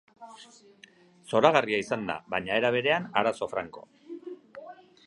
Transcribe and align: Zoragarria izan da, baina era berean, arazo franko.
Zoragarria 1.33 1.81
izan 1.83 2.09
da, 2.11 2.17
baina 2.35 2.57
era 2.63 2.73
berean, 2.79 3.07
arazo 3.23 3.51
franko. 3.55 3.87